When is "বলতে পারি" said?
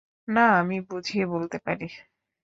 1.33-1.87